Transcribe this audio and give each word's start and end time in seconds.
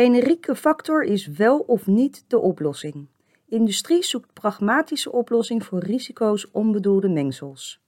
generieke 0.00 0.54
factor 0.54 1.02
is 1.02 1.26
wel 1.26 1.58
of 1.58 1.86
niet 1.86 2.24
de 2.28 2.38
oplossing. 2.38 3.08
Industrie 3.48 4.02
zoekt 4.02 4.32
pragmatische 4.32 5.12
oplossing 5.12 5.64
voor 5.64 5.78
risico's 5.78 6.50
onbedoelde 6.50 7.08
mengsels. 7.08 7.80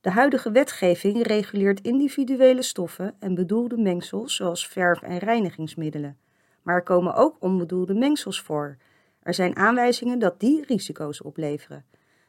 De 0.00 0.10
huidige 0.10 0.50
wetgeving 0.50 1.26
reguleert 1.26 1.80
individuele 1.80 2.62
stoffen 2.62 3.14
en 3.18 3.34
bedoelde 3.34 3.76
mengsels 3.76 4.36
zoals 4.36 4.68
verf- 4.68 5.02
en 5.02 5.18
reinigingsmiddelen. 5.18 6.18
Maar 6.62 6.74
er 6.74 6.82
komen 6.82 7.14
ook 7.14 7.36
onbedoelde 7.40 7.94
mengsels 7.94 8.40
voor. 8.40 8.76
Er 9.22 9.34
zijn 9.34 9.56
aanwijzingen 9.56 10.18
dat 10.18 10.40
die 10.40 10.64
risico's 10.66 11.22
opleveren. 11.24 11.84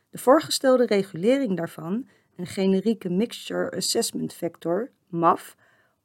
De 0.09 0.17
voorgestelde 0.17 0.85
regulering 0.85 1.57
daarvan, 1.57 2.07
een 2.35 2.47
generieke 2.47 3.09
Mixture 3.09 3.71
Assessment 3.71 4.33
Factor, 4.33 4.91
MAF, 5.07 5.55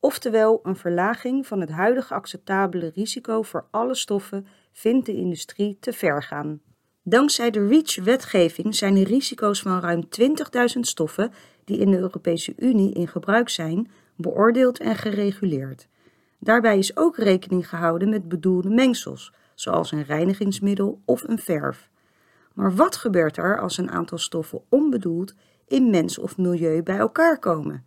oftewel 0.00 0.60
een 0.62 0.76
verlaging 0.76 1.46
van 1.46 1.60
het 1.60 1.70
huidige 1.70 2.14
acceptabele 2.14 2.92
risico 2.94 3.42
voor 3.42 3.66
alle 3.70 3.94
stoffen, 3.94 4.46
vindt 4.72 5.06
de 5.06 5.14
industrie 5.14 5.76
te 5.80 5.92
ver 5.92 6.22
gaan. 6.22 6.60
Dankzij 7.02 7.50
de 7.50 7.66
REACH-wetgeving 7.66 8.74
zijn 8.74 8.94
de 8.94 9.04
risico's 9.04 9.62
van 9.62 9.80
ruim 9.80 10.08
20.000 10.20 10.80
stoffen 10.80 11.32
die 11.64 11.78
in 11.78 11.90
de 11.90 11.98
Europese 11.98 12.52
Unie 12.56 12.94
in 12.94 13.08
gebruik 13.08 13.48
zijn, 13.48 13.90
beoordeeld 14.16 14.78
en 14.78 14.96
gereguleerd. 14.96 15.88
Daarbij 16.38 16.78
is 16.78 16.96
ook 16.96 17.16
rekening 17.16 17.68
gehouden 17.68 18.08
met 18.08 18.28
bedoelde 18.28 18.70
mengsels, 18.70 19.32
zoals 19.54 19.92
een 19.92 20.04
reinigingsmiddel 20.04 21.00
of 21.04 21.22
een 21.22 21.38
verf. 21.38 21.90
Maar 22.54 22.74
wat 22.74 22.96
gebeurt 22.96 23.36
er 23.36 23.60
als 23.60 23.78
een 23.78 23.90
aantal 23.90 24.18
stoffen 24.18 24.60
onbedoeld 24.68 25.34
in 25.66 25.90
mens 25.90 26.18
of 26.18 26.36
milieu 26.36 26.82
bij 26.82 26.98
elkaar 26.98 27.38
komen? 27.38 27.84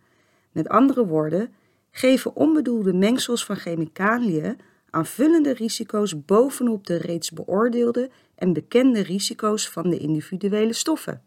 Met 0.52 0.68
andere 0.68 1.06
woorden, 1.06 1.54
geven 1.92 2.36
onbedoelde 2.36 2.92
mengsels 2.92 3.44
van 3.44 3.56
chemicaliën 3.56 4.58
aanvullende 4.90 5.52
risico's 5.52 6.24
bovenop 6.24 6.86
de 6.86 6.96
reeds 6.96 7.30
beoordeelde 7.30 8.10
en 8.34 8.52
bekende 8.52 9.00
risico's 9.00 9.68
van 9.68 9.90
de 9.90 9.98
individuele 9.98 10.72
stoffen. 10.72 11.22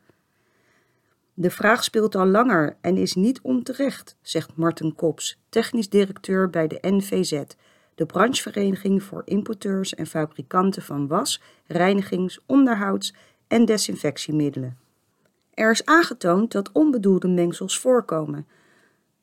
De 1.34 1.50
vraag 1.50 1.84
speelt 1.84 2.16
al 2.16 2.26
langer 2.26 2.78
en 2.82 2.98
is 2.98 3.14
niet 3.14 3.42
onterecht, 3.42 4.18
zegt 4.22 4.56
Martin 4.56 4.96
Kops, 4.96 5.40
technisch 5.50 5.90
directeur 5.90 6.50
bij 6.50 6.68
de 6.68 6.78
NVZ, 6.82 7.44
de 7.96 8.06
branchevereniging 8.06 9.04
voor 9.04 9.22
importeurs 9.26 9.96
en 9.96 10.08
fabrikanten 10.08 10.82
van 10.82 11.08
was, 11.08 11.42
reinigings-, 11.68 12.40
onderhouds- 12.46 13.14
en 13.48 13.66
desinfectiemiddelen. 13.66 14.78
Er 15.54 15.72
is 15.72 15.86
aangetoond 15.86 16.52
dat 16.52 16.72
onbedoelde 16.72 17.28
mengsels 17.28 17.80
voorkomen. 17.80 18.48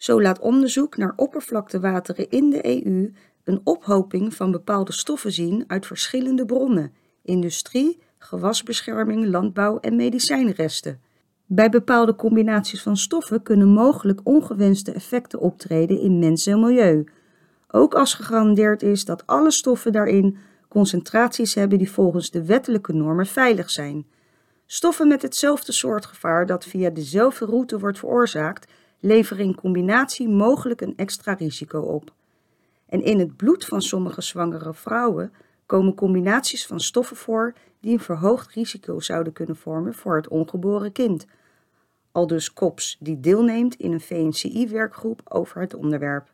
Zo 0.02 0.22
laat 0.22 0.38
onderzoek 0.38 0.96
naar 0.96 1.12
oppervlaktewateren 1.16 2.30
in 2.30 2.50
de 2.50 2.84
EU 2.84 3.12
een 3.44 3.60
ophoping 3.64 4.34
van 4.34 4.50
bepaalde 4.50 4.92
stoffen 4.92 5.32
zien 5.32 5.64
uit 5.66 5.86
verschillende 5.86 6.44
bronnen: 6.44 6.92
industrie, 7.22 8.02
gewasbescherming, 8.18 9.26
landbouw 9.26 9.78
en 9.78 9.96
medicijnresten. 9.96 11.00
Bij 11.46 11.68
bepaalde 11.68 12.14
combinaties 12.14 12.82
van 12.82 12.96
stoffen 12.96 13.42
kunnen 13.42 13.68
mogelijk 13.68 14.20
ongewenste 14.24 14.92
effecten 14.92 15.40
optreden 15.40 16.00
in 16.00 16.18
mens 16.18 16.46
en 16.46 16.60
milieu. 16.60 17.08
Ook 17.68 17.94
als 17.94 18.14
gegarandeerd 18.14 18.82
is 18.82 19.04
dat 19.04 19.26
alle 19.26 19.50
stoffen 19.50 19.92
daarin 19.92 20.36
concentraties 20.68 21.54
hebben 21.54 21.78
die 21.78 21.90
volgens 21.90 22.30
de 22.30 22.44
wettelijke 22.44 22.92
normen 22.92 23.26
veilig 23.26 23.70
zijn. 23.70 24.06
Stoffen 24.66 25.08
met 25.08 25.22
hetzelfde 25.22 25.72
soort 25.72 26.06
gevaar 26.06 26.46
dat 26.46 26.64
via 26.64 26.90
dezelfde 26.90 27.44
route 27.44 27.78
wordt 27.78 27.98
veroorzaakt, 27.98 28.72
leveren 29.02 29.44
in 29.44 29.54
combinatie 29.54 30.28
mogelijk 30.28 30.80
een 30.80 30.96
extra 30.96 31.32
risico 31.32 31.80
op. 31.80 32.12
En 32.86 33.02
in 33.02 33.18
het 33.18 33.36
bloed 33.36 33.64
van 33.64 33.82
sommige 33.82 34.22
zwangere 34.22 34.74
vrouwen 34.74 35.32
komen 35.66 35.94
combinaties 35.94 36.66
van 36.66 36.80
stoffen 36.80 37.16
voor 37.16 37.54
die 37.80 37.92
een 37.92 38.00
verhoogd 38.00 38.52
risico 38.52 39.00
zouden 39.00 39.32
kunnen 39.32 39.56
vormen 39.56 39.94
voor 39.94 40.16
het 40.16 40.28
ongeboren 40.28 40.92
kind. 40.92 41.26
Aldus 42.12 42.52
Kops, 42.52 42.96
die 43.00 43.20
deelneemt 43.20 43.74
in 43.74 43.92
een 43.92 44.00
VNCI-werkgroep 44.00 45.20
over 45.24 45.60
het 45.60 45.74
onderwerp. 45.74 46.30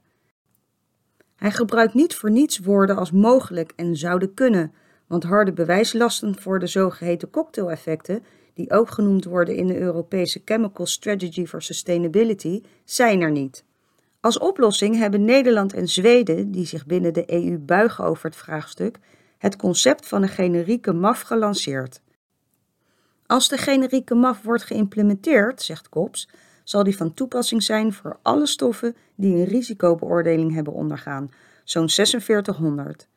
Hij 1.36 1.50
gebruikt 1.50 1.94
niet 1.94 2.14
voor 2.14 2.30
niets 2.30 2.58
woorden 2.58 2.96
als 2.96 3.10
mogelijk 3.10 3.72
en 3.76 3.96
zouden 3.96 4.34
kunnen, 4.34 4.72
want 5.06 5.24
harde 5.24 5.52
bewijslasten 5.52 6.38
voor 6.38 6.58
de 6.58 6.66
zogeheten 6.66 7.30
cocktaileffecten, 7.30 8.24
die 8.58 8.70
ook 8.70 8.90
genoemd 8.90 9.24
worden 9.24 9.56
in 9.56 9.66
de 9.66 9.78
Europese 9.78 10.42
Chemical 10.44 10.86
Strategy 10.86 11.46
for 11.46 11.62
Sustainability, 11.62 12.62
zijn 12.84 13.20
er 13.20 13.30
niet. 13.30 13.64
Als 14.20 14.38
oplossing 14.38 14.96
hebben 14.96 15.24
Nederland 15.24 15.72
en 15.72 15.88
Zweden, 15.88 16.50
die 16.50 16.66
zich 16.66 16.86
binnen 16.86 17.14
de 17.14 17.32
EU 17.32 17.58
buigen 17.58 18.04
over 18.04 18.24
het 18.24 18.36
vraagstuk, 18.36 18.98
het 19.38 19.56
concept 19.56 20.08
van 20.08 20.22
een 20.22 20.28
generieke 20.28 20.92
MAF 20.92 21.20
gelanceerd. 21.20 22.00
Als 23.26 23.48
de 23.48 23.56
generieke 23.56 24.14
MAF 24.14 24.42
wordt 24.42 24.64
geïmplementeerd, 24.64 25.62
zegt 25.62 25.88
Kops, 25.88 26.28
zal 26.64 26.84
die 26.84 26.96
van 26.96 27.14
toepassing 27.14 27.62
zijn 27.62 27.92
voor 27.92 28.18
alle 28.22 28.46
stoffen 28.46 28.96
die 29.14 29.34
een 29.34 29.44
risicobeoordeling 29.44 30.54
hebben 30.54 30.72
ondergaan, 30.72 31.30
zo'n 31.64 31.88
4600. 31.88 33.08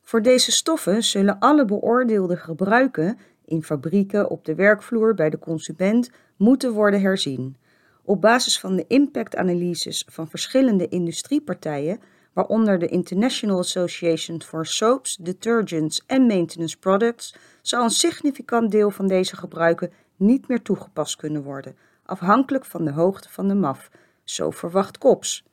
Voor 0.00 0.22
deze 0.22 0.52
stoffen 0.52 1.02
zullen 1.02 1.38
alle 1.38 1.64
beoordeelde 1.64 2.36
gebruiken 2.36 3.18
in 3.50 3.62
fabrieken, 3.62 4.30
op 4.30 4.44
de 4.44 4.54
werkvloer, 4.54 5.14
bij 5.14 5.30
de 5.30 5.38
consument 5.38 6.10
moeten 6.36 6.72
worden 6.72 7.00
herzien. 7.00 7.56
Op 8.04 8.20
basis 8.20 8.60
van 8.60 8.76
de 8.76 8.84
impactanalyses 8.86 10.04
van 10.08 10.28
verschillende 10.28 10.88
industriepartijen, 10.88 12.00
waaronder 12.32 12.78
de 12.78 12.88
International 12.88 13.58
Association 13.58 14.42
for 14.42 14.66
Soaps, 14.66 15.16
Detergents 15.16 16.02
en 16.06 16.26
Maintenance 16.26 16.78
Products, 16.78 17.34
zal 17.62 17.84
een 17.84 17.90
significant 17.90 18.70
deel 18.70 18.90
van 18.90 19.06
deze 19.06 19.36
gebruiken 19.36 19.92
niet 20.16 20.48
meer 20.48 20.62
toegepast 20.62 21.16
kunnen 21.16 21.42
worden, 21.42 21.76
afhankelijk 22.04 22.64
van 22.64 22.84
de 22.84 22.92
hoogte 22.92 23.28
van 23.28 23.48
de 23.48 23.54
MAF, 23.54 23.90
zo 24.24 24.50
verwacht 24.50 24.98
COPS. 24.98 25.44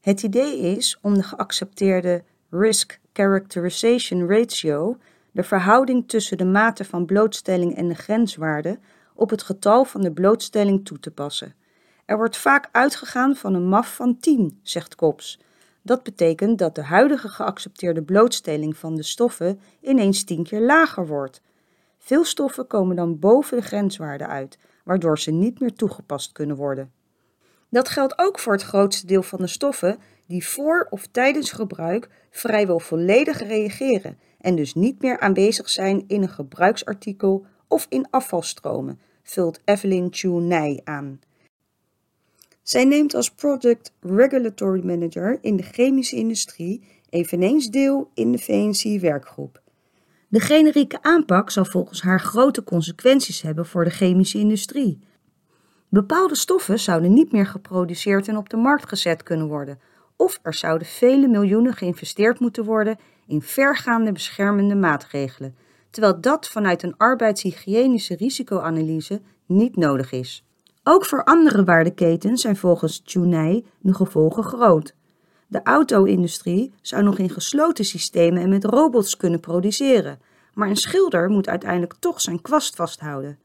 Het 0.00 0.22
idee 0.22 0.58
is 0.58 0.98
om 1.02 1.14
de 1.14 1.22
geaccepteerde 1.22 2.22
Risk 2.50 3.00
Characterization 3.12 4.28
Ratio, 4.28 4.98
de 5.38 5.44
verhouding 5.44 6.08
tussen 6.08 6.38
de 6.38 6.44
mate 6.44 6.84
van 6.84 7.06
blootstelling 7.06 7.76
en 7.76 7.88
de 7.88 7.94
grenswaarde, 7.94 8.78
op 9.14 9.30
het 9.30 9.42
getal 9.42 9.84
van 9.84 10.00
de 10.00 10.12
blootstelling 10.12 10.84
toe 10.84 10.98
te 10.98 11.10
passen. 11.10 11.54
Er 12.04 12.16
wordt 12.16 12.36
vaak 12.36 12.68
uitgegaan 12.72 13.36
van 13.36 13.54
een 13.54 13.68
MAF 13.68 13.94
van 13.94 14.18
10, 14.18 14.60
zegt 14.62 14.94
Kops. 14.94 15.40
Dat 15.82 16.02
betekent 16.02 16.58
dat 16.58 16.74
de 16.74 16.82
huidige 16.82 17.28
geaccepteerde 17.28 18.02
blootstelling 18.02 18.76
van 18.76 18.94
de 18.94 19.02
stoffen 19.02 19.60
ineens 19.80 20.24
10 20.24 20.42
keer 20.42 20.60
lager 20.60 21.06
wordt. 21.06 21.40
Veel 21.98 22.24
stoffen 22.24 22.66
komen 22.66 22.96
dan 22.96 23.18
boven 23.18 23.56
de 23.56 23.62
grenswaarde 23.62 24.26
uit, 24.26 24.58
waardoor 24.84 25.18
ze 25.18 25.30
niet 25.30 25.60
meer 25.60 25.72
toegepast 25.72 26.32
kunnen 26.32 26.56
worden. 26.56 26.92
Dat 27.68 27.88
geldt 27.88 28.18
ook 28.18 28.38
voor 28.38 28.52
het 28.52 28.62
grootste 28.62 29.06
deel 29.06 29.22
van 29.22 29.38
de 29.38 29.46
stoffen 29.46 29.98
die 30.26 30.46
voor 30.46 30.86
of 30.90 31.06
tijdens 31.06 31.52
gebruik 31.52 32.08
vrijwel 32.30 32.78
volledig 32.80 33.38
reageren 33.38 34.18
en 34.38 34.56
dus 34.56 34.74
niet 34.74 35.02
meer 35.02 35.20
aanwezig 35.20 35.68
zijn 35.68 36.04
in 36.06 36.22
een 36.22 36.28
gebruiksartikel 36.28 37.46
of 37.68 37.86
in 37.88 38.06
afvalstromen, 38.10 39.00
vult 39.22 39.60
Evelyn 39.64 40.08
Chu 40.10 40.80
aan. 40.84 41.20
Zij 42.62 42.84
neemt 42.84 43.14
als 43.14 43.30
Product 43.30 43.92
Regulatory 44.00 44.84
Manager 44.84 45.38
in 45.40 45.56
de 45.56 45.62
chemische 45.62 46.16
industrie 46.16 46.82
eveneens 47.10 47.70
deel 47.70 48.10
in 48.14 48.32
de 48.32 48.38
VNC-werkgroep. 48.38 49.62
De 50.28 50.40
generieke 50.40 51.02
aanpak 51.02 51.50
zal 51.50 51.64
volgens 51.64 52.02
haar 52.02 52.20
grote 52.20 52.64
consequenties 52.64 53.42
hebben 53.42 53.66
voor 53.66 53.84
de 53.84 53.90
chemische 53.90 54.38
industrie. 54.38 54.98
Bepaalde 55.88 56.36
stoffen 56.36 56.78
zouden 56.78 57.12
niet 57.12 57.32
meer 57.32 57.46
geproduceerd 57.46 58.28
en 58.28 58.36
op 58.36 58.48
de 58.48 58.56
markt 58.56 58.88
gezet 58.88 59.22
kunnen 59.22 59.46
worden, 59.46 59.78
of 60.18 60.38
er 60.42 60.54
zouden 60.54 60.86
vele 60.86 61.28
miljoenen 61.28 61.74
geïnvesteerd 61.74 62.40
moeten 62.40 62.64
worden 62.64 62.98
in 63.26 63.42
vergaande 63.42 64.12
beschermende 64.12 64.74
maatregelen, 64.74 65.56
terwijl 65.90 66.20
dat 66.20 66.48
vanuit 66.48 66.82
een 66.82 66.96
arbeidshygiënische 66.96 68.16
risicoanalyse 68.16 69.20
niet 69.46 69.76
nodig 69.76 70.12
is. 70.12 70.44
Ook 70.82 71.04
voor 71.04 71.24
andere 71.24 71.64
waardeketens 71.64 72.40
zijn 72.40 72.56
volgens 72.56 73.02
Chunai 73.04 73.66
de 73.80 73.94
gevolgen 73.94 74.44
groot. 74.44 74.94
De 75.46 75.62
auto-industrie 75.62 76.72
zou 76.80 77.02
nog 77.02 77.18
in 77.18 77.30
gesloten 77.30 77.84
systemen 77.84 78.42
en 78.42 78.48
met 78.48 78.64
robots 78.64 79.16
kunnen 79.16 79.40
produceren, 79.40 80.20
maar 80.54 80.68
een 80.68 80.76
schilder 80.76 81.28
moet 81.28 81.48
uiteindelijk 81.48 81.94
toch 81.98 82.20
zijn 82.20 82.42
kwast 82.42 82.76
vasthouden. 82.76 83.38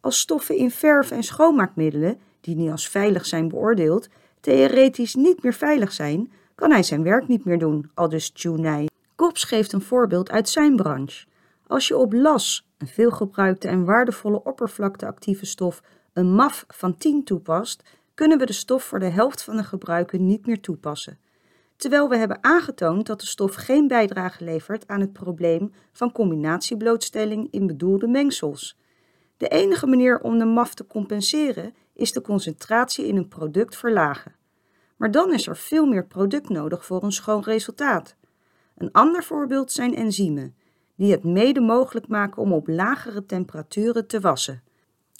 Als 0.00 0.18
stoffen 0.18 0.56
in 0.56 0.70
verf 0.70 1.10
en 1.10 1.22
schoonmaakmiddelen, 1.22 2.18
die 2.40 2.56
niet 2.56 2.70
als 2.70 2.88
veilig 2.88 3.26
zijn 3.26 3.48
beoordeeld, 3.48 4.08
theoretisch 4.46 5.14
niet 5.14 5.42
meer 5.42 5.54
veilig 5.54 5.92
zijn, 5.92 6.32
kan 6.54 6.70
hij 6.70 6.82
zijn 6.82 7.02
werk 7.02 7.28
niet 7.28 7.44
meer 7.44 7.58
doen, 7.58 7.90
aldus 7.94 8.30
Chunai. 8.34 8.86
Kops 9.14 9.44
geeft 9.44 9.72
een 9.72 9.82
voorbeeld 9.82 10.30
uit 10.30 10.48
zijn 10.48 10.76
branche. 10.76 11.26
Als 11.66 11.88
je 11.88 11.96
op 11.96 12.12
las, 12.12 12.68
een 12.78 12.86
veelgebruikte 12.86 13.68
en 13.68 13.84
waardevolle 13.84 14.44
oppervlakteactieve 14.44 15.46
stof, 15.46 15.82
een 16.12 16.34
MAF 16.34 16.64
van 16.68 16.96
10 16.96 17.24
toepast, 17.24 17.82
kunnen 18.14 18.38
we 18.38 18.46
de 18.46 18.52
stof 18.52 18.82
voor 18.82 18.98
de 18.98 19.08
helft 19.08 19.42
van 19.42 19.56
de 19.56 19.64
gebruiken 19.64 20.26
niet 20.26 20.46
meer 20.46 20.60
toepassen. 20.60 21.18
terwijl 21.76 22.08
we 22.08 22.16
hebben 22.16 22.44
aangetoond 22.44 23.06
dat 23.06 23.20
de 23.20 23.26
stof 23.26 23.54
geen 23.54 23.88
bijdrage 23.88 24.44
levert 24.44 24.88
aan 24.88 25.00
het 25.00 25.12
probleem 25.12 25.72
van 25.92 26.12
combinatieblootstelling 26.12 27.48
in 27.50 27.66
bedoelde 27.66 28.06
mengsels. 28.06 28.78
De 29.36 29.48
enige 29.48 29.86
manier 29.86 30.20
om 30.20 30.38
de 30.38 30.44
MAF 30.44 30.74
te 30.74 30.86
compenseren 30.86 31.74
is 31.94 32.12
de 32.12 32.20
concentratie 32.20 33.06
in 33.06 33.16
een 33.16 33.28
product 33.28 33.76
verlagen. 33.76 34.35
Maar 34.96 35.10
dan 35.10 35.32
is 35.32 35.46
er 35.46 35.56
veel 35.56 35.86
meer 35.86 36.06
product 36.06 36.48
nodig 36.48 36.84
voor 36.84 37.02
een 37.02 37.12
schoon 37.12 37.42
resultaat. 37.42 38.16
Een 38.76 38.92
ander 38.92 39.24
voorbeeld 39.24 39.72
zijn 39.72 39.94
enzymen, 39.94 40.54
die 40.96 41.10
het 41.10 41.24
mede 41.24 41.60
mogelijk 41.60 42.08
maken 42.08 42.42
om 42.42 42.52
op 42.52 42.68
lagere 42.68 43.26
temperaturen 43.26 44.06
te 44.06 44.20
wassen. 44.20 44.62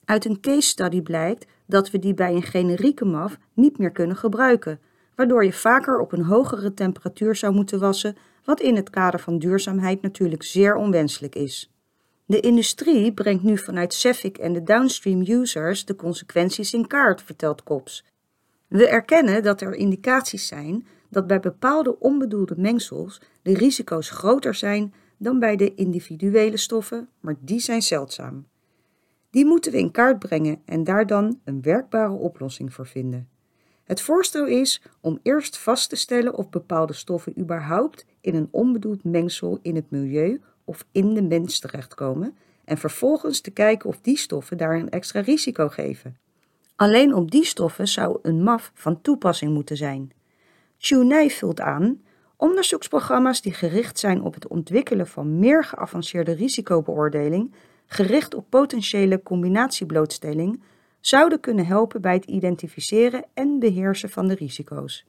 Uit 0.05 0.25
een 0.25 0.41
case 0.41 0.69
study 0.69 1.03
blijkt 1.03 1.47
dat 1.67 1.91
we 1.91 1.99
die 1.99 2.15
bij 2.15 2.35
een 2.35 2.43
generieke 2.43 3.05
MAF 3.05 3.39
niet 3.53 3.79
meer 3.79 3.91
kunnen 3.91 4.17
gebruiken, 4.17 4.81
waardoor 5.15 5.45
je 5.45 5.53
vaker 5.53 6.01
op 6.01 6.13
een 6.13 6.25
hogere 6.25 6.75
temperatuur 6.75 7.37
zou 7.37 7.55
moeten 7.55 7.79
wassen, 7.79 8.17
wat 8.45 8.61
in 8.61 8.77
het 8.77 8.91
kader 8.91 9.21
van 9.21 9.39
duurzaamheid 9.39 10.03
natuurlijk 10.03 10.43
zeer 10.43 10.77
onwenselijk 10.77 11.35
is. 11.35 11.71
De 12.27 12.41
industrie 12.41 13.13
brengt 13.13 13.43
nu 13.43 13.59
vanuit 13.59 13.95
Cefic 13.95 14.39
en 14.39 14.53
de 14.53 14.63
downstream 14.63 15.21
users 15.21 15.85
de 15.85 15.97
consequenties 15.97 16.75
in 16.75 16.87
kaart, 16.87 17.23
vertelt 17.23 17.63
Kops. 17.63 18.05
We 18.69 18.89
erkennen 18.89 19.43
dat 19.43 19.61
er 19.61 19.75
indicaties 19.75 20.47
zijn 20.47 20.87
dat 21.09 21.27
bij 21.27 21.41
bepaalde 21.41 21.99
onbedoelde 21.99 22.55
mengsels 22.57 23.21
de 23.43 23.55
risico's 23.55 24.11
groter 24.11 24.55
zijn 24.55 24.95
dan 25.19 25.39
bij 25.39 25.57
de 25.57 25.75
individuele 25.75 26.57
stoffen, 26.57 27.09
maar 27.21 27.37
die 27.41 27.61
zijn 27.61 27.83
zeldzaam. 27.83 28.47
Die 29.31 29.45
moeten 29.45 29.73
we 29.73 29.79
in 29.79 29.91
kaart 29.91 30.19
brengen 30.19 30.63
en 30.65 30.85
daar 30.85 31.07
dan 31.07 31.41
een 31.45 31.63
werkbare 31.63 32.13
oplossing 32.13 32.73
voor 32.73 32.87
vinden. 32.87 33.29
Het 33.85 34.01
voorstel 34.01 34.47
is 34.47 34.83
om 35.01 35.19
eerst 35.23 35.59
vast 35.59 35.89
te 35.89 35.97
stellen 35.97 36.35
of 36.35 36.51
bepaalde 36.51 36.93
stoffen 36.93 37.39
überhaupt 37.41 38.07
in 38.21 38.35
een 38.35 38.49
onbedoeld 38.51 39.05
mengsel 39.05 39.59
in 39.63 39.75
het 39.75 39.91
milieu 39.91 40.41
of 40.65 40.87
in 40.93 41.15
de 41.15 41.23
mens 41.23 41.59
terechtkomen 41.59 42.37
en 42.65 42.79
vervolgens 42.79 43.41
te 43.41 43.51
kijken 43.51 43.89
of 43.89 44.01
die 44.01 44.17
stoffen 44.17 44.57
daar 44.57 44.75
een 44.75 44.91
extra 44.91 45.21
risico 45.21 45.69
geven. 45.69 46.17
Alleen 46.77 47.15
op 47.15 47.31
die 47.31 47.45
stoffen 47.45 47.89
zou 47.89 48.19
een 48.23 48.43
MAF 48.43 48.71
van 48.75 49.01
toepassing 49.01 49.55
moeten 49.55 49.77
zijn. 49.77 50.13
Chunai 50.79 51.31
vult 51.31 51.61
aan 51.61 52.01
onderzoeksprogramma's 52.37 53.41
die 53.41 53.53
gericht 53.53 53.99
zijn 53.99 54.23
op 54.23 54.35
het 54.35 54.49
ontwikkelen 54.49 55.07
van 55.07 55.39
meer 55.39 55.65
geavanceerde 55.65 56.33
risicobeoordeling, 56.33 57.55
gericht 57.87 58.35
op 58.35 58.51
potentiële 58.51 59.23
combinatieblootstelling, 59.23 60.63
zouden 61.01 61.41
kunnen 61.41 61.67
helpen 61.67 62.01
bij 62.01 62.15
het 62.15 62.25
identificeren 62.25 63.25
en 63.35 63.59
beheersen 63.59 64.11
van 64.11 64.29
de 64.29 64.35
risico's. 64.35 65.07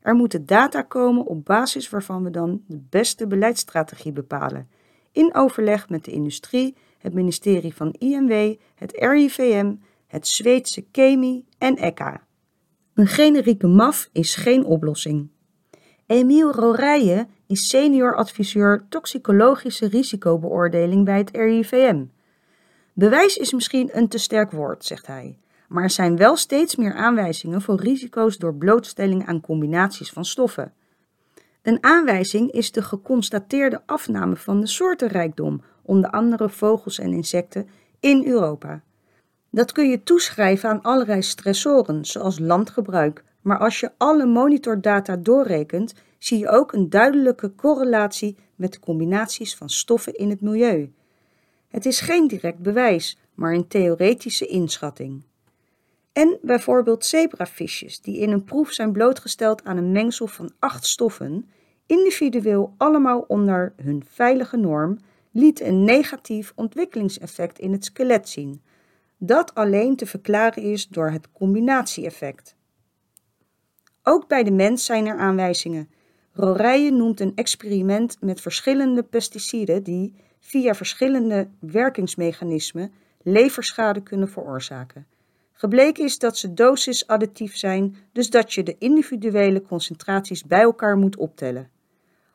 Er 0.00 0.14
moeten 0.14 0.46
data 0.46 0.82
komen 0.82 1.26
op 1.26 1.44
basis 1.44 1.90
waarvan 1.90 2.22
we 2.22 2.30
dan 2.30 2.62
de 2.66 2.80
beste 2.90 3.26
beleidsstrategie 3.26 4.12
bepalen, 4.12 4.68
in 5.12 5.34
overleg 5.34 5.88
met 5.88 6.04
de 6.04 6.10
industrie, 6.10 6.76
het 6.98 7.14
ministerie 7.14 7.74
van 7.74 7.94
IMW, 7.98 8.54
het 8.74 8.92
RIVM, 8.92 9.74
het 10.06 10.28
Zweedse 10.28 10.82
KEMI 10.90 11.44
en 11.58 11.76
ECHA. 11.76 12.26
Een 12.94 13.06
generieke 13.06 13.66
MAF 13.66 14.08
is 14.12 14.34
geen 14.34 14.64
oplossing. 14.64 15.28
Emiel 16.06 16.52
Rorijen 16.52 17.28
is 17.46 17.68
senior 17.68 18.16
adviseur 18.16 18.86
toxicologische 18.88 19.88
risicobeoordeling 19.88 21.04
bij 21.04 21.18
het 21.18 21.30
RIVM. 21.30 22.04
Bewijs 22.92 23.36
is 23.36 23.52
misschien 23.52 23.90
een 23.92 24.08
te 24.08 24.18
sterk 24.18 24.50
woord, 24.50 24.84
zegt 24.84 25.06
hij, 25.06 25.38
maar 25.68 25.82
er 25.82 25.90
zijn 25.90 26.16
wel 26.16 26.36
steeds 26.36 26.76
meer 26.76 26.94
aanwijzingen 26.94 27.62
voor 27.62 27.80
risico's 27.80 28.38
door 28.38 28.54
blootstelling 28.54 29.26
aan 29.26 29.40
combinaties 29.40 30.10
van 30.10 30.24
stoffen. 30.24 30.72
Een 31.62 31.78
aanwijzing 31.80 32.50
is 32.50 32.72
de 32.72 32.82
geconstateerde 32.82 33.82
afname 33.86 34.36
van 34.36 34.60
de 34.60 34.66
soortenrijkdom, 34.66 35.62
onder 35.82 36.10
andere 36.10 36.48
vogels 36.48 36.98
en 36.98 37.12
insecten, 37.12 37.68
in 38.00 38.26
Europa. 38.26 38.82
Dat 39.56 39.72
kun 39.72 39.88
je 39.88 40.02
toeschrijven 40.02 40.70
aan 40.70 40.82
allerlei 40.82 41.22
stressoren, 41.22 42.04
zoals 42.04 42.38
landgebruik, 42.38 43.24
maar 43.40 43.58
als 43.58 43.80
je 43.80 43.90
alle 43.96 44.26
monitordata 44.26 45.16
doorrekent, 45.16 45.94
zie 46.18 46.38
je 46.38 46.48
ook 46.48 46.72
een 46.72 46.90
duidelijke 46.90 47.54
correlatie 47.54 48.36
met 48.54 48.72
de 48.72 48.80
combinaties 48.80 49.56
van 49.56 49.68
stoffen 49.68 50.14
in 50.14 50.30
het 50.30 50.40
milieu. 50.40 50.92
Het 51.68 51.86
is 51.86 52.00
geen 52.00 52.28
direct 52.28 52.58
bewijs, 52.58 53.18
maar 53.34 53.52
een 53.52 53.68
theoretische 53.68 54.46
inschatting. 54.46 55.24
En 56.12 56.38
bijvoorbeeld 56.42 57.04
zebravisjes, 57.04 58.00
die 58.00 58.18
in 58.18 58.30
een 58.30 58.44
proef 58.44 58.72
zijn 58.72 58.92
blootgesteld 58.92 59.64
aan 59.64 59.76
een 59.76 59.92
mengsel 59.92 60.26
van 60.26 60.52
acht 60.58 60.86
stoffen, 60.86 61.50
individueel 61.86 62.74
allemaal 62.76 63.24
onder 63.28 63.72
hun 63.82 64.04
veilige 64.08 64.56
norm, 64.56 64.98
liet 65.30 65.60
een 65.60 65.84
negatief 65.84 66.52
ontwikkelingseffect 66.54 67.58
in 67.58 67.72
het 67.72 67.84
skelet 67.84 68.28
zien, 68.28 68.60
dat 69.18 69.54
alleen 69.54 69.96
te 69.96 70.06
verklaren 70.06 70.62
is 70.62 70.88
door 70.88 71.10
het 71.10 71.32
combinatie-effect. 71.32 72.56
Ook 74.02 74.28
bij 74.28 74.42
de 74.42 74.50
mens 74.50 74.84
zijn 74.84 75.06
er 75.06 75.18
aanwijzingen. 75.18 75.90
Rorijen 76.32 76.96
noemt 76.96 77.20
een 77.20 77.32
experiment 77.34 78.16
met 78.20 78.40
verschillende 78.40 79.02
pesticiden 79.02 79.82
die 79.82 80.14
via 80.40 80.74
verschillende 80.74 81.48
werkingsmechanismen 81.58 82.92
leverschade 83.22 84.02
kunnen 84.02 84.28
veroorzaken. 84.28 85.06
Gebleken 85.52 86.04
is 86.04 86.18
dat 86.18 86.38
ze 86.38 86.54
dosisadditief 86.54 87.56
zijn, 87.56 87.96
dus 88.12 88.30
dat 88.30 88.52
je 88.52 88.62
de 88.62 88.76
individuele 88.78 89.62
concentraties 89.62 90.44
bij 90.44 90.60
elkaar 90.60 90.96
moet 90.96 91.16
optellen. 91.16 91.70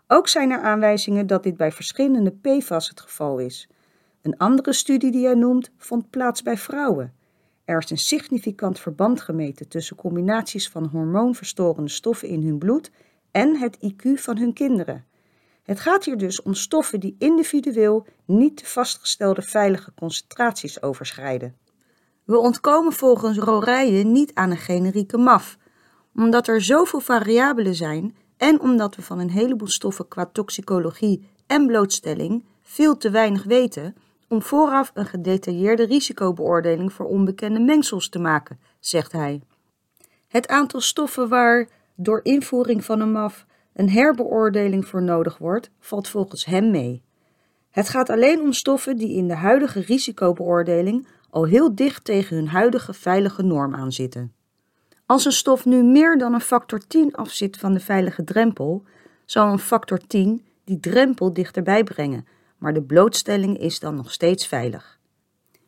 Ook 0.07 0.27
zijn 0.27 0.51
er 0.51 0.61
aanwijzingen 0.61 1.27
dat 1.27 1.43
dit 1.43 1.57
bij 1.57 1.71
verschillende 1.71 2.31
PFAS 2.31 2.89
het 2.89 3.01
geval 3.01 3.37
is. 3.37 3.69
Een 4.21 4.37
andere 4.37 4.73
studie 4.73 5.11
die 5.11 5.25
hij 5.25 5.35
noemt 5.35 5.71
vond 5.77 6.09
plaats 6.09 6.41
bij 6.41 6.57
vrouwen. 6.57 7.13
Er 7.65 7.77
is 7.77 7.89
een 7.89 7.97
significant 7.97 8.79
verband 8.79 9.21
gemeten 9.21 9.67
tussen 9.67 9.95
combinaties 9.95 10.69
van 10.69 10.85
hormoonverstorende 10.85 11.89
stoffen 11.89 12.27
in 12.27 12.43
hun 12.43 12.57
bloed 12.57 12.91
en 13.31 13.57
het 13.57 13.77
IQ 13.77 14.13
van 14.13 14.37
hun 14.37 14.53
kinderen. 14.53 15.05
Het 15.63 15.79
gaat 15.79 16.05
hier 16.05 16.17
dus 16.17 16.41
om 16.41 16.53
stoffen 16.53 16.99
die 16.99 17.15
individueel 17.17 18.05
niet 18.25 18.59
de 18.59 18.65
vastgestelde 18.65 19.41
veilige 19.41 19.93
concentraties 19.93 20.81
overschrijden. 20.81 21.55
We 22.23 22.37
ontkomen 22.37 22.93
volgens 22.93 23.37
Rorijen 23.37 24.11
niet 24.11 24.33
aan 24.33 24.51
een 24.51 24.57
generieke 24.57 25.17
MAF, 25.17 25.57
omdat 26.15 26.47
er 26.47 26.61
zoveel 26.61 26.99
variabelen 26.99 27.75
zijn 27.75 28.15
en 28.37 28.59
omdat 28.59 28.95
we 28.95 29.01
van 29.01 29.19
een 29.19 29.29
heleboel 29.29 29.67
stoffen 29.67 30.07
qua 30.07 30.25
toxicologie 30.25 31.29
en 31.47 31.67
blootstelling 31.67 32.45
veel 32.61 32.97
te 32.97 33.09
weinig 33.09 33.43
weten 33.43 33.95
om 34.31 34.41
vooraf 34.41 34.91
een 34.93 35.05
gedetailleerde 35.05 35.85
risicobeoordeling 35.85 36.93
voor 36.93 37.05
onbekende 37.05 37.59
mengsels 37.59 38.09
te 38.09 38.19
maken, 38.19 38.59
zegt 38.79 39.11
hij. 39.11 39.41
Het 40.27 40.47
aantal 40.47 40.81
stoffen 40.81 41.29
waar 41.29 41.67
door 41.95 42.19
invoering 42.23 42.85
van 42.85 42.99
een 42.99 43.11
MAF 43.11 43.45
een 43.73 43.89
herbeoordeling 43.89 44.87
voor 44.87 45.03
nodig 45.03 45.37
wordt, 45.37 45.69
valt 45.79 46.07
volgens 46.07 46.45
hem 46.45 46.71
mee. 46.71 47.03
Het 47.69 47.89
gaat 47.89 48.09
alleen 48.09 48.41
om 48.41 48.53
stoffen 48.53 48.97
die 48.97 49.15
in 49.15 49.27
de 49.27 49.35
huidige 49.35 49.79
risicobeoordeling 49.79 51.07
al 51.29 51.45
heel 51.45 51.75
dicht 51.75 52.05
tegen 52.05 52.35
hun 52.35 52.47
huidige 52.47 52.93
veilige 52.93 53.43
norm 53.43 53.75
aan 53.75 53.91
zitten. 53.91 54.33
Als 55.05 55.25
een 55.25 55.31
stof 55.31 55.65
nu 55.65 55.83
meer 55.83 56.17
dan 56.17 56.33
een 56.33 56.41
factor 56.41 56.79
10 56.87 57.15
afzit 57.15 57.57
van 57.57 57.73
de 57.73 57.79
veilige 57.79 58.23
drempel, 58.23 58.83
zal 59.25 59.51
een 59.51 59.59
factor 59.59 60.07
10 60.07 60.45
die 60.63 60.79
drempel 60.79 61.33
dichterbij 61.33 61.83
brengen, 61.83 62.25
maar 62.61 62.73
de 62.73 62.83
blootstelling 62.83 63.57
is 63.57 63.79
dan 63.79 63.95
nog 63.95 64.11
steeds 64.11 64.47
veilig. 64.47 64.99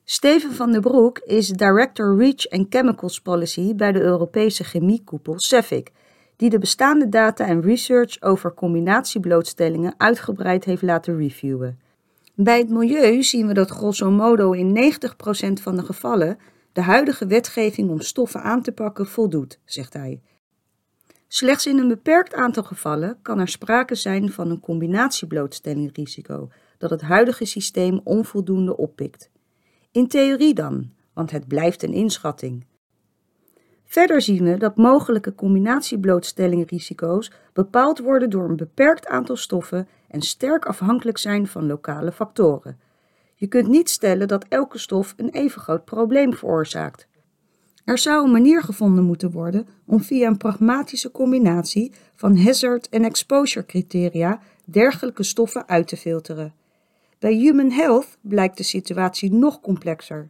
Steven 0.04 0.52
van 0.52 0.72
der 0.72 0.82
Broek 0.82 1.20
is 1.20 1.48
Director 1.48 2.18
Reach 2.18 2.50
and 2.50 2.66
Chemicals 2.70 3.22
Policy 3.22 3.76
bij 3.76 3.92
de 3.92 4.02
Europese 4.02 4.64
chemiekoepel 4.64 5.40
CEFIC, 5.40 5.92
die 6.36 6.50
de 6.50 6.60
bestaande 6.60 7.10
data 7.10 7.46
en 7.46 7.62
research 7.62 8.22
over 8.22 8.54
combinatieblootstellingen 8.54 9.94
uitgebreid 9.98 10.66
heeft 10.66 10.82
laten 10.82 11.18
reviewen. 11.18 11.80
Bij 12.36 12.58
het 12.58 12.70
milieu 12.70 13.24
zien 13.24 13.48
we 13.48 13.54
dat 13.54 13.70
grosso 13.70 14.12
modo 14.12 14.52
in 14.52 14.94
90% 15.60 15.62
van 15.62 15.76
de 15.76 15.84
gevallen 15.84 16.38
de 16.74 16.82
huidige 16.82 17.26
wetgeving 17.28 17.90
om 17.90 18.02
stoffen 18.02 18.42
aan 18.42 18.62
te 18.62 18.72
pakken 18.72 19.08
voldoet, 19.08 19.60
zegt 19.66 19.94
hij. 19.94 20.22
Slechts 21.28 21.68
in 21.68 21.78
een 21.78 21.88
beperkt 21.88 22.34
aantal 22.34 22.64
gevallen 22.64 23.18
kan 23.22 23.40
er 23.40 23.48
sprake 23.48 23.96
zijn 23.96 24.32
van 24.32 24.50
een 24.50 24.60
combinatieblootstellingrisico 24.60 26.50
dat 26.84 26.92
het 26.92 27.10
huidige 27.10 27.46
systeem 27.46 28.02
onvoldoende 28.04 28.78
oppikt. 28.78 29.30
In 29.92 30.08
theorie 30.08 30.54
dan, 30.54 30.90
want 31.14 31.32
het 31.32 31.48
blijft 31.48 31.84
een 31.84 31.94
inschatting. 31.94 32.66
Verder 33.86 34.22
zien 34.22 34.44
we 34.44 34.58
dat 34.58 34.76
mogelijke 34.76 35.36
combinatieblootstellingrisico's 35.36 37.32
bepaald 37.54 38.00
worden 38.00 38.30
door 38.30 38.50
een 38.50 38.56
beperkt 38.56 39.08
aantal 39.08 39.36
stoffen 39.36 39.88
en 40.08 40.22
sterk 40.22 40.66
afhankelijk 40.66 41.18
zijn 41.18 41.48
van 41.48 41.66
lokale 41.66 42.12
factoren. 42.12 42.80
Je 43.36 43.48
kunt 43.48 43.68
niet 43.68 43.90
stellen 43.90 44.28
dat 44.28 44.46
elke 44.50 44.78
stof 44.78 45.14
een 45.18 45.30
even 45.30 45.62
groot 45.62 45.86
probleem 45.86 46.34
veroorzaakt. 46.34 47.08
Er 47.86 47.98
zou 47.98 48.26
een 48.26 48.32
manier 48.32 48.64
gevonden 48.64 49.04
moeten 49.04 49.32
worden 49.32 49.68
om 49.86 50.02
via 50.02 50.28
een 50.28 50.38
pragmatische 50.38 51.12
combinatie 51.12 51.94
van 52.16 52.38
hazard- 52.38 52.90
en 52.90 53.04
exposure 53.04 53.66
criteria 53.66 54.40
dergelijke 54.66 55.24
stoffen 55.24 55.68
uit 55.68 55.88
te 55.88 55.98
filteren. 55.98 56.54
Bij 57.24 57.34
Human 57.34 57.72
Health 57.72 58.18
blijkt 58.22 58.58
de 58.58 58.64
situatie 58.64 59.32
nog 59.32 59.60
complexer. 59.62 60.30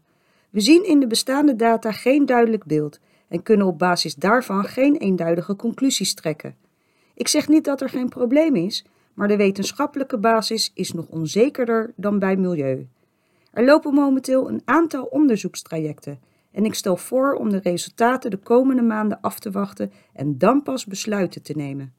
We 0.50 0.59
zien 0.59 0.88
in 0.88 1.00
de 1.00 1.07
bestaande 1.07 1.55
data 1.55 1.91
geen 1.91 2.25
duidelijk 2.25 2.65
beeld 2.65 3.00
en 3.27 3.43
kunnen 3.43 3.67
op 3.67 3.79
basis 3.79 4.15
daarvan 4.15 4.63
geen 4.63 4.95
eenduidige 4.95 5.55
conclusies 5.55 6.13
trekken. 6.13 6.55
Ik 7.13 7.27
zeg 7.27 7.47
niet 7.47 7.65
dat 7.65 7.81
er 7.81 7.89
geen 7.89 8.09
probleem 8.09 8.55
is, 8.55 8.85
maar 9.13 9.27
de 9.27 9.38
wetenschappelijke 9.38 10.17
basis 10.17 10.71
is 10.73 10.91
nog 10.91 11.07
onzekerder 11.07 11.93
dan 11.95 12.19
bij 12.19 12.35
milieu. 12.35 12.88
Er 13.51 13.65
lopen 13.65 13.93
momenteel 13.93 14.50
een 14.50 14.62
aantal 14.65 15.03
onderzoekstrajecten 15.03 16.19
en 16.51 16.65
ik 16.65 16.73
stel 16.73 16.97
voor 16.97 17.33
om 17.33 17.50
de 17.50 17.59
resultaten 17.59 18.31
de 18.31 18.38
komende 18.38 18.81
maanden 18.81 19.21
af 19.21 19.39
te 19.39 19.51
wachten 19.51 19.91
en 20.13 20.38
dan 20.38 20.63
pas 20.63 20.85
besluiten 20.85 21.41
te 21.43 21.53
nemen. 21.55 21.93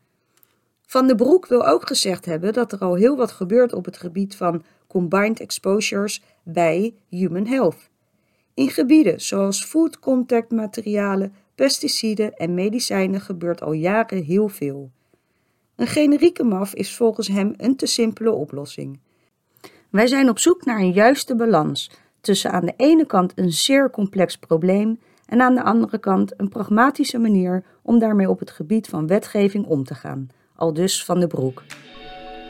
Van 0.86 1.06
de 1.06 1.14
Broek 1.14 1.46
wil 1.46 1.66
ook 1.66 1.86
gezegd 1.86 2.24
hebben 2.24 2.52
dat 2.52 2.72
er 2.72 2.78
al 2.78 2.94
heel 2.94 3.16
wat 3.16 3.32
gebeurt 3.32 3.72
op 3.72 3.84
het 3.84 3.96
gebied 3.96 4.36
van 4.36 4.62
combined 4.94 5.40
exposures 5.40 6.22
bij 6.42 6.94
human 7.08 7.46
health. 7.46 7.90
In 8.54 8.70
gebieden 8.70 9.20
zoals 9.20 9.64
food 9.64 9.98
contact 9.98 10.50
materialen, 10.50 11.34
pesticiden 11.54 12.34
en 12.34 12.54
medicijnen 12.54 13.20
gebeurt 13.20 13.62
al 13.62 13.72
jaren 13.72 14.22
heel 14.22 14.48
veel. 14.48 14.90
Een 15.76 15.86
generieke 15.86 16.44
MAF 16.44 16.74
is 16.74 16.96
volgens 16.96 17.28
hem 17.28 17.54
een 17.56 17.76
te 17.76 17.86
simpele 17.86 18.32
oplossing. 18.32 19.00
Wij 19.90 20.06
zijn 20.06 20.28
op 20.28 20.38
zoek 20.38 20.64
naar 20.64 20.78
een 20.78 20.92
juiste 20.92 21.36
balans 21.36 21.90
tussen 22.20 22.50
aan 22.50 22.64
de 22.64 22.74
ene 22.76 23.06
kant 23.06 23.32
een 23.34 23.52
zeer 23.52 23.90
complex 23.90 24.36
probleem 24.36 25.00
en 25.26 25.40
aan 25.40 25.54
de 25.54 25.62
andere 25.62 25.98
kant 25.98 26.32
een 26.36 26.48
pragmatische 26.48 27.18
manier 27.18 27.64
om 27.82 27.98
daarmee 27.98 28.28
op 28.28 28.38
het 28.38 28.50
gebied 28.50 28.88
van 28.88 29.06
wetgeving 29.06 29.66
om 29.66 29.84
te 29.84 29.94
gaan, 29.94 30.28
al 30.56 30.72
dus 30.72 31.04
van 31.04 31.20
de 31.20 31.26
broek. 31.26 31.62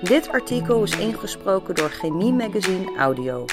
Dit 0.05 0.29
artikel 0.29 0.83
is 0.83 0.99
ingesproken 0.99 1.75
door 1.75 1.89
Chemie 1.89 2.33
Magazine 2.33 2.97
Audio. 2.99 3.45